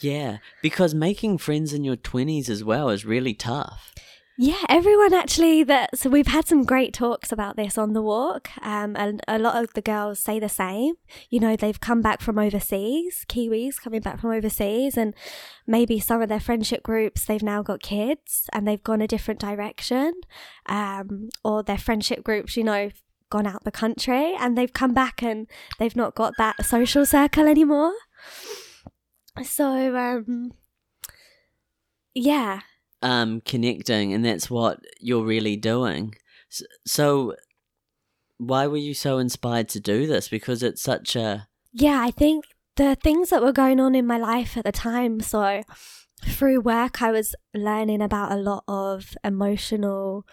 Yeah, 0.00 0.38
because 0.62 0.94
making 0.94 1.38
friends 1.38 1.72
in 1.72 1.84
your 1.84 1.96
twenties 1.96 2.48
as 2.50 2.62
well 2.62 2.90
is 2.90 3.04
really 3.04 3.34
tough. 3.34 3.94
Yeah, 4.38 4.62
everyone 4.68 5.14
actually 5.14 5.62
that 5.64 5.96
so 5.96 6.10
we've 6.10 6.26
had 6.26 6.46
some 6.46 6.64
great 6.64 6.92
talks 6.92 7.32
about 7.32 7.56
this 7.56 7.78
on 7.78 7.94
the 7.94 8.02
walk. 8.02 8.50
Um 8.60 8.94
and 8.94 9.22
a 9.26 9.38
lot 9.38 9.62
of 9.62 9.72
the 9.72 9.80
girls 9.80 10.20
say 10.20 10.38
the 10.38 10.50
same. 10.50 10.96
You 11.30 11.40
know, 11.40 11.56
they've 11.56 11.80
come 11.80 12.02
back 12.02 12.20
from 12.20 12.38
overseas, 12.38 13.24
Kiwis 13.30 13.80
coming 13.80 14.02
back 14.02 14.20
from 14.20 14.32
overseas 14.32 14.98
and 14.98 15.14
maybe 15.66 15.98
some 15.98 16.20
of 16.20 16.28
their 16.28 16.40
friendship 16.40 16.82
groups 16.82 17.24
they've 17.24 17.42
now 17.42 17.62
got 17.62 17.80
kids 17.80 18.50
and 18.52 18.68
they've 18.68 18.84
gone 18.84 19.00
a 19.00 19.08
different 19.08 19.40
direction. 19.40 20.12
Um 20.66 21.30
or 21.42 21.62
their 21.62 21.78
friendship 21.78 22.22
groups, 22.22 22.58
you 22.58 22.64
know, 22.64 22.90
gone 23.30 23.46
out 23.46 23.64
the 23.64 23.70
country 23.70 24.34
and 24.38 24.56
they've 24.56 24.72
come 24.72 24.94
back 24.94 25.22
and 25.22 25.46
they've 25.78 25.96
not 25.96 26.14
got 26.14 26.34
that 26.38 26.64
social 26.64 27.04
circle 27.06 27.46
anymore. 27.46 27.92
So 29.42 29.96
um 29.96 30.52
yeah, 32.14 32.60
um, 33.02 33.42
connecting, 33.42 34.12
and 34.14 34.24
that's 34.24 34.48
what 34.50 34.80
you're 35.00 35.24
really 35.24 35.56
doing. 35.56 36.14
S- 36.50 36.62
So, 36.86 37.34
why 38.38 38.66
were 38.66 38.76
you 38.78 38.94
so 38.94 39.18
inspired 39.18 39.68
to 39.70 39.80
do 39.80 40.06
this? 40.06 40.28
Because 40.28 40.62
it's 40.62 40.82
such 40.82 41.14
a 41.14 41.46
Yeah, 41.72 42.00
I 42.02 42.10
think 42.10 42.46
the 42.76 42.96
things 42.96 43.30
that 43.30 43.42
were 43.42 43.52
going 43.52 43.80
on 43.80 43.94
in 43.94 44.06
my 44.06 44.18
life 44.18 44.56
at 44.56 44.64
the 44.64 44.72
time. 44.72 45.20
So, 45.20 45.62
through 46.24 46.60
work, 46.60 47.02
I 47.02 47.10
was 47.10 47.34
learning 47.54 48.00
about 48.00 48.32
a 48.32 48.36
lot 48.36 48.64
of 48.66 49.14
emotional 49.22 50.24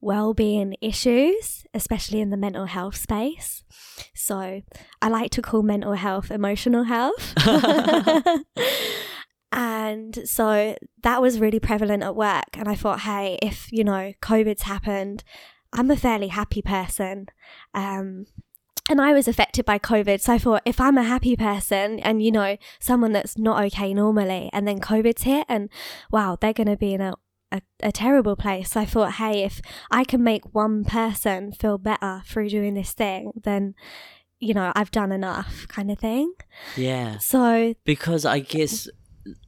well-being 0.00 0.76
issues, 0.80 1.64
especially 1.74 2.20
in 2.20 2.30
the 2.30 2.36
mental 2.36 2.66
health 2.66 2.96
space. 2.96 3.64
So, 4.14 4.62
I 5.02 5.08
like 5.08 5.30
to 5.32 5.42
call 5.42 5.62
mental 5.62 5.94
health 5.94 6.30
emotional 6.30 6.84
health. 6.84 7.34
and 9.52 10.28
so 10.28 10.76
that 11.02 11.22
was 11.22 11.40
really 11.40 11.60
prevalent 11.60 12.02
at 12.02 12.14
work 12.14 12.56
and 12.56 12.68
I 12.68 12.74
thought, 12.74 13.00
hey, 13.00 13.38
if, 13.42 13.72
you 13.72 13.84
know, 13.84 14.12
COVID's 14.20 14.62
happened, 14.62 15.24
I'm 15.72 15.90
a 15.90 15.96
fairly 15.96 16.28
happy 16.28 16.62
person. 16.62 17.26
Um 17.74 18.26
and 18.90 19.00
I 19.02 19.12
was 19.12 19.28
affected 19.28 19.66
by 19.66 19.78
COVID. 19.78 20.20
So 20.20 20.32
I 20.32 20.38
thought 20.38 20.62
if 20.64 20.80
I'm 20.80 20.96
a 20.96 21.02
happy 21.02 21.36
person 21.36 22.00
and, 22.00 22.22
you 22.22 22.32
know, 22.32 22.56
someone 22.80 23.12
that's 23.12 23.36
not 23.36 23.62
okay 23.64 23.92
normally 23.92 24.48
and 24.52 24.66
then 24.66 24.80
COVID's 24.80 25.24
hit 25.24 25.44
and 25.48 25.68
wow, 26.10 26.38
they're 26.40 26.54
going 26.54 26.68
to 26.68 26.76
be 26.76 26.94
in 26.94 27.02
a, 27.02 27.12
a, 27.50 27.62
a 27.82 27.92
terrible 27.92 28.36
place. 28.36 28.76
I 28.76 28.84
thought, 28.84 29.14
hey, 29.14 29.44
if 29.44 29.60
I 29.90 30.04
can 30.04 30.22
make 30.22 30.54
one 30.54 30.84
person 30.84 31.52
feel 31.52 31.78
better 31.78 32.22
through 32.26 32.50
doing 32.50 32.74
this 32.74 32.92
thing, 32.92 33.32
then, 33.42 33.74
you 34.38 34.54
know, 34.54 34.72
I've 34.74 34.90
done 34.90 35.12
enough 35.12 35.66
kind 35.68 35.90
of 35.90 35.98
thing. 35.98 36.32
yeah. 36.76 37.18
So 37.18 37.74
Because 37.84 38.24
I 38.24 38.40
guess, 38.40 38.88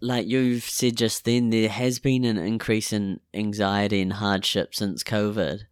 like 0.01 0.27
you've 0.27 0.65
said 0.65 0.97
just 0.97 1.25
then, 1.25 1.51
there 1.51 1.69
has 1.69 1.99
been 1.99 2.25
an 2.25 2.39
increase 2.39 2.93
in 2.93 3.21
anxiety 3.35 4.01
and 4.01 4.15
hardship 4.15 4.75
since 4.75 5.03
COVID. 5.03 5.63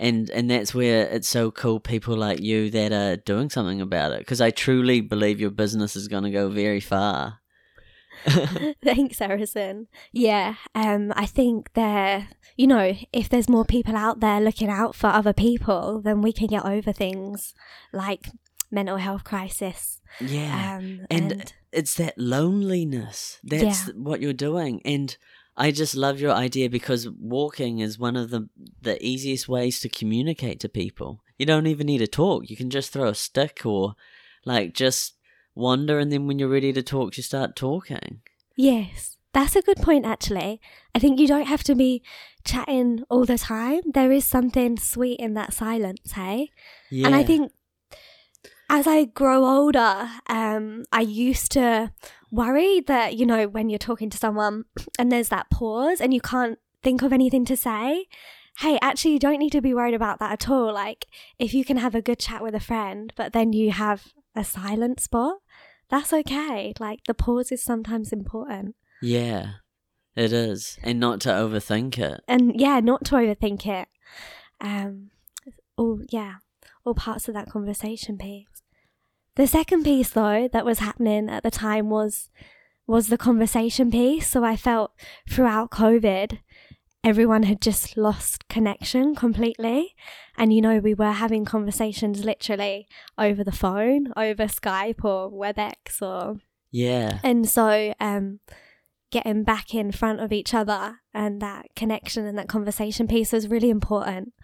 And, 0.00 0.30
and 0.30 0.48
that's 0.48 0.72
where 0.72 1.08
it's 1.08 1.28
so 1.28 1.50
cool 1.50 1.80
people 1.80 2.16
like 2.16 2.40
you 2.40 2.70
that 2.70 2.92
are 2.92 3.16
doing 3.16 3.50
something 3.50 3.80
about 3.80 4.12
it 4.12 4.20
because 4.20 4.40
I 4.40 4.50
truly 4.52 5.00
believe 5.00 5.40
your 5.40 5.50
business 5.50 5.96
is 5.96 6.06
going 6.06 6.22
to 6.22 6.30
go 6.30 6.48
very 6.48 6.78
far. 6.78 7.40
Thanks, 8.84 9.18
Harrison. 9.18 9.88
Yeah, 10.12 10.54
um, 10.74 11.12
I 11.16 11.26
think 11.26 11.72
there, 11.74 12.28
you 12.56 12.66
know, 12.66 12.94
if 13.12 13.28
there's 13.28 13.48
more 13.48 13.64
people 13.64 13.96
out 13.96 14.20
there 14.20 14.40
looking 14.40 14.68
out 14.68 14.94
for 14.94 15.08
other 15.08 15.32
people, 15.32 16.00
then 16.00 16.22
we 16.22 16.32
can 16.32 16.46
get 16.46 16.64
over 16.64 16.92
things 16.92 17.54
like 17.92 18.28
mental 18.70 18.96
health 18.98 19.24
crisis. 19.24 20.00
Yeah. 20.20 20.76
Um, 20.78 21.06
and, 21.10 21.32
and, 21.32 21.52
it's 21.72 21.94
that 21.94 22.14
loneliness 22.16 23.38
that's 23.44 23.88
Yeah. 23.88 23.92
what 23.94 24.20
you're 24.22 24.32
doing 24.32 24.80
and 24.84 25.16
i 25.54 25.70
just 25.70 25.94
love 25.94 26.18
your 26.18 26.32
idea 26.32 26.70
because 26.70 27.08
walking 27.10 27.80
is 27.80 27.98
one 27.98 28.16
of 28.16 28.30
the 28.30 28.48
the 28.80 28.96
easiest 29.04 29.48
ways 29.48 29.78
to 29.80 29.88
communicate 29.90 30.60
to 30.60 30.68
people 30.68 31.22
you 31.36 31.44
don't 31.44 31.66
even 31.66 31.86
need 31.86 31.98
to 31.98 32.06
talk 32.06 32.48
you 32.48 32.56
can 32.56 32.70
just 32.70 32.90
throw 32.90 33.08
a 33.08 33.14
stick 33.14 33.66
or 33.66 33.94
like 34.46 34.72
just 34.72 35.17
wander 35.58 35.98
and 35.98 36.10
then 36.12 36.26
when 36.26 36.38
you're 36.38 36.48
ready 36.48 36.72
to 36.72 36.82
talk 36.82 37.16
you 37.16 37.22
start 37.22 37.56
talking 37.56 38.20
yes, 38.58 39.16
that's 39.32 39.56
a 39.56 39.62
good 39.62 39.78
point. 39.78 40.04
Actually, 40.04 40.60
I 40.94 40.98
think 40.98 41.18
you 41.18 41.28
don't 41.28 41.46
have 41.46 41.62
to 41.64 41.74
be 41.74 42.02
chatting 42.44 43.04
all 43.08 43.24
the 43.24 43.38
time. 43.38 43.80
There 43.94 44.12
is 44.12 44.24
something 44.24 44.78
sweet 44.78 45.20
in 45.20 45.34
that 45.34 45.54
silence. 45.54 46.12
Hey. 46.12 46.50
yeah 46.90 47.06
And 47.06 47.14
I 47.14 47.22
think 47.22 47.52
as 48.68 48.86
I 48.86 49.04
grow 49.04 49.46
older, 49.46 50.10
um, 50.28 50.84
I 50.92 51.00
used 51.00 51.52
to 51.52 51.92
worry 52.30 52.80
that, 52.80 53.16
you 53.16 53.24
know, 53.24 53.46
when 53.46 53.70
you're 53.70 53.78
talking 53.78 54.10
to 54.10 54.18
someone 54.18 54.64
and 54.98 55.10
there's 55.10 55.28
that 55.28 55.50
pause 55.50 56.00
and 56.00 56.12
you 56.12 56.20
can't 56.20 56.58
think 56.82 57.02
of 57.02 57.12
anything 57.12 57.44
to 57.46 57.56
say, 57.56 58.06
hey, 58.58 58.78
actually, 58.82 59.12
you 59.12 59.20
don't 59.20 59.38
need 59.38 59.52
to 59.52 59.60
be 59.60 59.72
worried 59.72 59.94
about 59.94 60.18
that 60.18 60.32
at 60.32 60.50
all. 60.50 60.72
Like, 60.72 61.06
if 61.38 61.54
you 61.54 61.64
can 61.64 61.76
have 61.76 61.94
a 61.94 62.02
good 62.02 62.18
chat 62.18 62.42
with 62.42 62.56
a 62.56 62.60
friend, 62.60 63.12
but 63.16 63.32
then 63.32 63.52
you 63.52 63.70
have 63.70 64.08
a 64.34 64.42
silent 64.42 65.00
spot, 65.00 65.36
that's 65.90 66.12
okay. 66.12 66.72
Like, 66.78 67.00
the 67.06 67.14
pause 67.14 67.50
is 67.52 67.62
sometimes 67.62 68.12
important. 68.12 68.74
yeah 69.02 69.52
it 70.16 70.32
is 70.32 70.78
and 70.82 70.98
not 70.98 71.20
to 71.20 71.28
overthink 71.28 71.96
it 71.98 72.20
And 72.26 72.60
yeah, 72.60 72.80
not 72.80 73.04
to 73.06 73.14
overthink 73.14 73.66
it. 73.66 73.86
Um, 74.60 75.10
all, 75.76 76.00
yeah, 76.08 76.36
all 76.84 76.94
parts 76.94 77.28
of 77.28 77.34
that 77.34 77.48
conversation 77.48 78.18
piece. 78.18 78.46
The 79.36 79.46
second 79.46 79.84
piece, 79.84 80.10
though, 80.10 80.48
that 80.52 80.64
was 80.64 80.80
happening 80.80 81.28
at 81.30 81.44
the 81.44 81.50
time 81.52 81.90
was 81.90 82.30
was 82.88 83.06
the 83.06 83.18
conversation 83.18 83.90
piece. 83.92 84.26
So 84.26 84.42
I 84.42 84.56
felt 84.56 84.90
throughout 85.30 85.70
COVID, 85.70 86.38
everyone 87.08 87.44
had 87.44 87.62
just 87.62 87.96
lost 87.96 88.46
connection 88.48 89.14
completely, 89.14 89.96
and 90.36 90.52
you 90.52 90.60
know 90.60 90.78
we 90.78 90.92
were 90.92 91.12
having 91.12 91.46
conversations 91.46 92.22
literally 92.22 92.86
over 93.16 93.42
the 93.42 93.50
phone, 93.50 94.12
over 94.14 94.44
Skype 94.44 95.02
or 95.02 95.30
WebEx 95.30 96.02
or 96.02 96.36
yeah. 96.70 97.20
And 97.24 97.48
so 97.48 97.94
um 97.98 98.40
getting 99.10 99.42
back 99.42 99.74
in 99.74 99.90
front 99.90 100.20
of 100.20 100.32
each 100.32 100.52
other 100.52 100.96
and 101.14 101.40
that 101.40 101.64
connection 101.74 102.26
and 102.26 102.36
that 102.36 102.46
conversation 102.46 103.08
piece 103.08 103.32
was 103.32 103.48
really 103.48 103.70
important. 103.70 104.34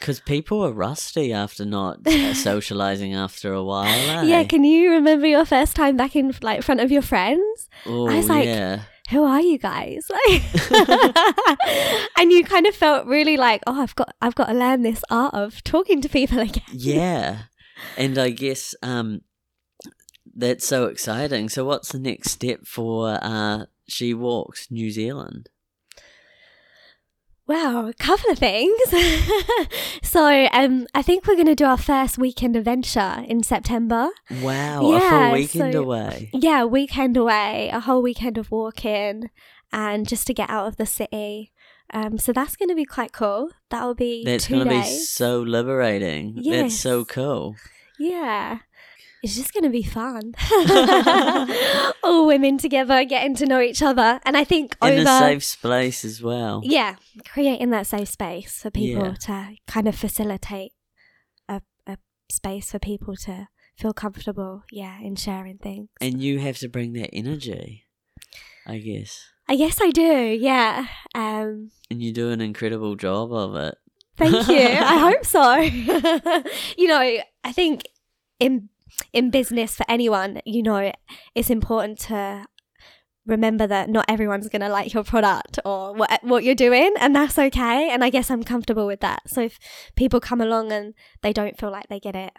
Because 0.00 0.18
people 0.18 0.64
are 0.64 0.72
rusty 0.72 1.30
after 1.30 1.66
not 1.66 2.08
socializing 2.32 3.14
after 3.14 3.52
a 3.52 3.62
while 3.62 3.86
eh? 3.86 4.22
yeah 4.24 4.44
can 4.44 4.64
you 4.64 4.90
remember 4.90 5.26
your 5.26 5.44
first 5.44 5.76
time 5.76 5.96
back 5.96 6.16
in 6.16 6.34
like 6.40 6.62
front 6.62 6.80
of 6.80 6.90
your 6.90 7.02
friends? 7.02 7.68
Oh, 7.84 8.08
I 8.08 8.16
was 8.16 8.30
like, 8.30 8.46
yeah 8.46 8.84
who 9.10 9.24
are 9.24 9.40
you 9.40 9.58
guys? 9.58 10.10
Like 10.26 10.42
and 12.18 12.32
you 12.32 12.44
kind 12.44 12.66
of 12.66 12.74
felt 12.74 13.06
really 13.06 13.36
like 13.36 13.62
oh 13.66 13.82
i've 13.82 13.94
got 13.94 14.14
i've 14.22 14.34
got 14.34 14.46
to 14.46 14.54
learn 14.54 14.82
this 14.82 15.02
art 15.10 15.34
of 15.34 15.62
talking 15.64 16.00
to 16.00 16.08
people 16.08 16.38
again. 16.48 16.62
Yeah. 16.72 17.38
And 17.96 18.18
i 18.18 18.30
guess 18.30 18.74
um 18.82 19.22
that's 20.36 20.66
so 20.66 20.86
exciting. 20.86 21.48
So 21.48 21.64
what's 21.64 21.92
the 21.92 21.98
next 21.98 22.30
step 22.30 22.66
for 22.66 23.18
uh 23.22 23.66
she 23.86 24.14
walks 24.14 24.70
new 24.70 24.90
zealand 24.90 25.48
Wow, 27.46 27.88
a 27.88 27.92
couple 27.94 28.30
of 28.30 28.38
things. 28.38 28.74
so, 30.02 30.48
um, 30.52 30.86
I 30.94 31.02
think 31.02 31.26
we're 31.26 31.34
going 31.34 31.46
to 31.46 31.54
do 31.54 31.66
our 31.66 31.76
first 31.76 32.16
weekend 32.16 32.56
adventure 32.56 33.22
in 33.28 33.42
September. 33.42 34.08
wow 34.42 34.80
a 34.86 34.92
Yeah, 34.98 35.10
full 35.28 35.32
weekend 35.32 35.72
so- 35.74 35.82
away 35.82 36.30
Yeah, 36.32 36.64
weekend 36.64 37.16
away, 37.18 37.68
a 37.72 37.80
whole 37.80 38.00
weekend 38.02 38.38
of 38.38 38.50
walking, 38.50 39.30
and 39.72 40.08
just 40.08 40.26
to 40.28 40.34
get 40.34 40.48
out 40.48 40.66
of 40.68 40.76
the 40.78 40.86
city. 40.86 41.52
Um, 41.92 42.16
so 42.16 42.32
that's 42.32 42.56
going 42.56 42.70
to 42.70 42.74
be 42.74 42.86
quite 42.86 43.12
cool. 43.12 43.50
That 43.70 43.84
will 43.84 43.94
be 43.94 44.24
that's 44.24 44.46
2 44.46 44.58
gonna 44.64 44.70
be 44.70 44.82
so 44.82 45.40
liberating 45.42 46.40
that's 46.44 46.78
so 46.80 47.04
cool 47.04 47.56
yeah, 47.98 48.58
it's 49.24 49.34
just 49.36 49.52
going 49.54 49.64
to 49.64 49.70
be 49.70 49.82
fun. 49.82 50.34
All 52.04 52.26
women 52.26 52.58
together, 52.58 53.04
getting 53.04 53.34
to 53.36 53.46
know 53.46 53.60
each 53.60 53.82
other, 53.82 54.20
and 54.24 54.36
I 54.36 54.44
think 54.44 54.76
in 54.82 55.00
over 55.00 55.10
a 55.10 55.18
safe 55.18 55.44
space 55.44 56.04
as 56.04 56.22
well 56.22 56.60
yeah, 56.62 56.96
creating 57.28 57.70
that 57.70 57.86
safe 57.86 58.08
space 58.08 58.60
for 58.62 58.70
people 58.70 59.06
Yeah. 59.06 59.14
to 59.26 59.56
kind 59.66 59.88
of 59.88 59.94
facilitate 59.96 60.72
a, 61.48 61.62
a 61.86 61.96
space 62.30 62.70
for 62.70 62.78
people 62.78 63.16
to 63.24 63.48
feel 63.76 63.92
comfortable. 63.94 64.62
Yeah, 64.70 64.98
in 65.00 65.16
sharing 65.16 65.58
things. 65.58 65.88
and 66.00 66.22
you 66.22 66.38
have 66.40 66.58
to 66.58 66.68
bring 66.68 66.92
that 66.94 67.10
energy 67.12 67.84
i 68.66 68.78
guess 68.78 69.24
I 69.46 69.56
guess 69.56 69.78
I 69.78 69.90
do. 69.90 70.38
Yeah. 70.40 70.86
Um, 71.14 71.70
and 71.90 72.02
you 72.02 72.12
do 72.14 72.30
an 72.30 72.40
incredible 72.40 72.94
job 72.96 73.30
of 73.30 73.54
it 73.56 73.76
Thank 74.16 74.48
you. 74.48 74.56
I 74.58 74.96
hope 75.10 75.24
so. 75.26 75.54
you 76.78 76.86
know, 76.88 77.18
I 77.44 77.52
think 77.52 77.82
in 78.40 78.70
in 79.12 79.30
business 79.30 79.76
for 79.76 79.84
anyone, 79.88 80.40
you 80.44 80.62
know, 80.62 80.92
it's 81.34 81.50
important 81.50 81.98
to 82.00 82.46
remember 83.26 83.66
that 83.66 83.88
not 83.88 84.04
everyone's 84.08 84.48
going 84.48 84.60
to 84.60 84.68
like 84.68 84.92
your 84.92 85.02
product 85.02 85.58
or 85.64 85.94
what 85.94 86.22
what 86.22 86.44
you're 86.44 86.54
doing 86.54 86.92
and 87.00 87.16
that's 87.16 87.38
okay 87.38 87.88
and 87.90 88.04
I 88.04 88.10
guess 88.10 88.30
I'm 88.30 88.44
comfortable 88.44 88.86
with 88.86 89.00
that. 89.00 89.22
So 89.26 89.40
if 89.42 89.58
people 89.96 90.20
come 90.20 90.40
along 90.40 90.72
and 90.72 90.94
they 91.22 91.32
don't 91.32 91.58
feel 91.58 91.70
like 91.70 91.88
they 91.88 92.00
get 92.00 92.14
it 92.14 92.32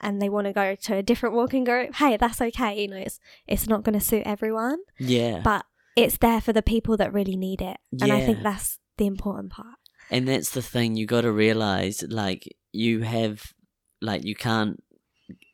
and 0.00 0.20
they 0.20 0.28
want 0.28 0.46
to 0.46 0.52
go 0.52 0.74
to 0.74 0.96
a 0.96 1.02
different 1.02 1.34
walking 1.34 1.64
group, 1.64 1.94
hey, 1.94 2.18
that's 2.18 2.42
okay. 2.42 2.82
You 2.82 2.88
know, 2.88 2.98
it's 2.98 3.18
it's 3.46 3.66
not 3.66 3.82
going 3.82 3.98
to 3.98 4.04
suit 4.04 4.24
everyone, 4.26 4.78
yeah 4.98 5.40
but 5.42 5.64
it's 5.96 6.18
there 6.18 6.42
for 6.42 6.52
the 6.52 6.62
people 6.62 6.98
that 6.98 7.12
really 7.14 7.36
need 7.36 7.62
it. 7.62 7.78
And 8.02 8.12
I 8.12 8.20
think 8.24 8.42
that's 8.42 8.78
the 8.98 9.06
important 9.06 9.52
part. 9.52 9.78
And 10.10 10.28
that's 10.28 10.50
the 10.50 10.62
thing 10.62 10.94
you 10.94 11.06
got 11.06 11.22
to 11.22 11.32
realize 11.32 12.04
like 12.06 12.46
you 12.72 13.00
have 13.00 13.54
like 14.02 14.22
you 14.24 14.34
can't 14.34 14.82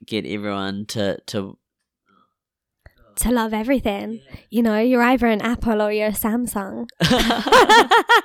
get 0.06 0.26
everyone 0.26 0.86
to 0.86 1.18
to 1.26 1.58
to 3.16 3.30
love 3.30 3.52
everything. 3.52 4.20
You 4.50 4.62
know, 4.62 4.78
you're 4.78 5.02
either 5.02 5.26
an 5.26 5.42
Apple 5.42 5.82
or 5.82 5.92
you're 5.92 6.08
a 6.08 6.12
Samsung. 6.12 6.88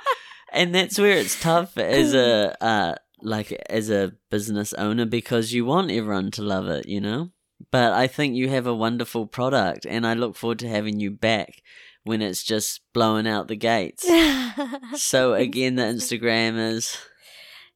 and 0.52 0.74
that's 0.74 0.98
where 0.98 1.16
it's 1.16 1.40
tough 1.40 1.76
as 1.76 2.14
a 2.14 2.56
uh 2.62 2.94
like 3.20 3.52
as 3.68 3.90
a 3.90 4.12
business 4.30 4.72
owner 4.74 5.04
because 5.04 5.52
you 5.52 5.64
want 5.64 5.90
everyone 5.90 6.30
to 6.32 6.42
love 6.42 6.68
it, 6.68 6.88
you 6.88 7.00
know? 7.00 7.30
But 7.70 7.92
I 7.92 8.06
think 8.06 8.36
you 8.36 8.48
have 8.48 8.66
a 8.66 8.74
wonderful 8.74 9.26
product 9.26 9.84
and 9.84 10.06
I 10.06 10.14
look 10.14 10.36
forward 10.36 10.60
to 10.60 10.68
having 10.68 11.00
you 11.00 11.10
back 11.10 11.62
when 12.04 12.22
it's 12.22 12.44
just 12.44 12.80
blowing 12.94 13.26
out 13.26 13.48
the 13.48 13.56
gates. 13.56 14.08
so 14.94 15.34
again 15.34 15.74
the 15.74 15.82
Instagram 15.82 16.56
is 16.72 16.96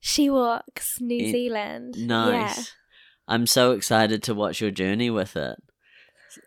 She 0.00 0.30
Walks 0.30 1.00
New 1.00 1.30
Zealand. 1.30 1.94
nice. 1.99 2.59
Yeah. 2.59 2.64
I'm 3.28 3.46
so 3.46 3.72
excited 3.72 4.22
to 4.24 4.34
watch 4.34 4.60
your 4.60 4.70
journey 4.70 5.10
with 5.10 5.36
it. 5.36 5.56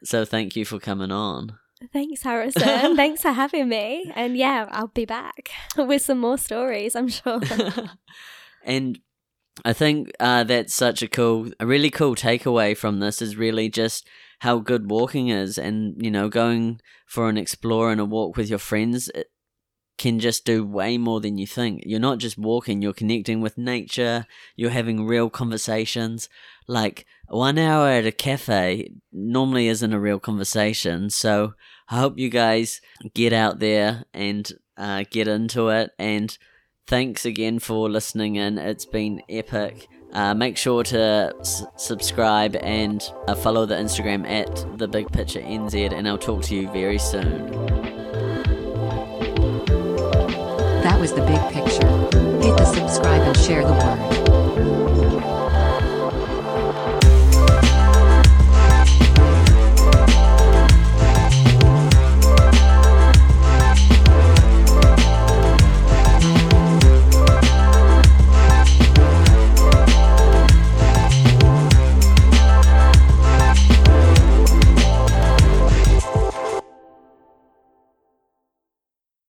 So 0.03 0.25
thank 0.25 0.55
you 0.55 0.65
for 0.65 0.79
coming 0.79 1.12
on. 1.12 1.58
Thanks, 1.94 2.22
Harrison. 2.24 2.96
Thanks 2.96 3.22
for 3.22 3.32
having 3.32 3.70
me. 3.70 4.12
And 4.15 4.38
yeah, 4.38 4.67
I'll 4.72 4.88
be 4.88 5.05
back 5.05 5.50
with 5.77 6.01
some 6.01 6.20
more 6.20 6.38
stories, 6.38 6.96
I'm 6.96 7.08
sure. 7.08 7.41
and 8.63 9.00
I 9.63 9.74
think 9.74 10.12
uh, 10.20 10.44
that's 10.44 10.74
such 10.74 11.01
a 11.01 11.08
cool, 11.08 11.51
a 11.60 11.65
really 11.65 11.89
cool 11.89 12.15
takeaway 12.15 12.75
from 12.75 13.00
this 13.00 13.22
is 13.22 13.36
really 13.36 13.70
just 13.70 14.08
how 14.39 14.60
good 14.60 14.89
walking 14.89 15.29
is, 15.29 15.58
and 15.58 15.96
you 15.98 16.12
know, 16.12 16.27
going 16.27 16.82
for 17.08 17.29
an 17.29 17.38
explore 17.38 17.91
and 17.91 18.01
a 18.01 18.05
walk 18.05 18.36
with 18.36 18.50
your 18.50 18.60
friends 18.60 19.10
it 19.15 19.27
can 19.98 20.20
just 20.20 20.46
do 20.46 20.64
way 20.66 20.98
more 20.98 21.22
than 21.22 21.38
you 21.38 21.48
think. 21.48 21.84
You're 21.86 22.00
not 22.00 22.18
just 22.20 22.38
walking; 22.38 22.82
you're 22.82 22.94
connecting 22.94 23.42
with 23.42 23.58
nature. 23.58 24.25
You're 24.56 24.72
having 24.72 25.06
real 25.06 25.30
conversations. 25.30 26.30
Like 26.68 27.06
one 27.28 27.58
hour 27.58 27.90
at 27.90 28.06
a 28.06 28.12
cafe 28.12 28.92
normally 29.12 29.68
isn't 29.68 29.94
a 29.94 30.00
real 30.00 30.20
conversation. 30.20 31.10
So 31.10 31.54
I 31.90 32.00
hope 32.00 32.18
you 32.18 32.30
guys 32.30 32.82
get 33.14 33.34
out 33.34 33.60
there 33.60 34.06
and 34.14 34.52
uh, 34.78 35.04
get 35.10 35.28
into 35.28 35.70
it 35.70 35.92
and 35.98 36.38
thanks 36.88 37.25
again 37.25 37.60
for 37.60 37.90
listening 37.90 38.36
in. 38.36 38.58
It's 38.58 38.86
been 38.86 39.22
epic. 39.30 39.88
Uh, 40.14 40.34
make 40.34 40.58
sure 40.58 40.84
to 40.84 41.34
s- 41.40 41.64
subscribe 41.78 42.56
and 42.58 43.04
uh, 43.28 43.36
follow 43.36 43.66
the 43.66 43.75
Instagram 43.75 44.28
at 44.30 44.78
the 44.78 44.88
Big 44.88 45.12
Picture 45.12 45.42
NZ, 45.42 45.92
and 45.92 46.08
I'll 46.08 46.18
talk 46.18 46.42
to 46.44 46.56
you 46.56 46.70
very 46.72 46.98
soon. 47.00 47.85
Was 51.06 51.14
the 51.14 51.22
big 51.22 51.40
picture. 51.54 51.88
Hit 52.42 52.58
the 52.58 52.66
subscribe 52.66 53.22
and 53.22 53.38
share 53.38 53.62
the 53.62 53.74
word. 53.74 54.95